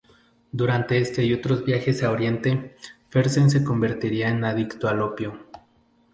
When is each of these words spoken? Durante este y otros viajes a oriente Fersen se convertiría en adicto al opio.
Durante 0.51 0.97
este 0.97 1.23
y 1.25 1.31
otros 1.31 1.63
viajes 1.63 2.01
a 2.01 2.09
oriente 2.09 2.75
Fersen 3.11 3.51
se 3.51 3.63
convertiría 3.63 4.29
en 4.29 4.43
adicto 4.43 4.87
al 4.87 4.99
opio. 5.03 5.37